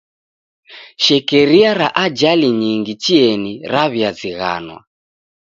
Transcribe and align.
Shekeria 1.03 1.71
ra 1.79 1.87
ajali 2.05 2.47
nyingi 2.61 2.93
chienyi 3.03 3.53
raw'iazighanwa. 3.71 4.79